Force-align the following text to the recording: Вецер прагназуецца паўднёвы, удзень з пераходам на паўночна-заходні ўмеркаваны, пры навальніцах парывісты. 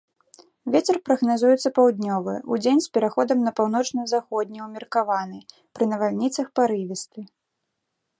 Вецер 0.75 0.97
прагназуецца 1.07 1.69
паўднёвы, 1.77 2.33
удзень 2.55 2.81
з 2.85 2.89
пераходам 2.97 3.43
на 3.49 3.53
паўночна-заходні 3.59 4.59
ўмеркаваны, 4.67 5.39
пры 5.77 5.83
навальніцах 5.93 6.45
парывісты. 6.61 7.21